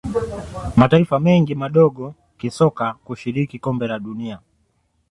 mataifa 0.75 1.19
mengi 1.19 1.55
madogo 1.55 2.13
kisoka 2.37 2.95
hushiriki 3.05 3.59
kombe 3.59 3.87
la 3.87 3.99
dunia 3.99 4.39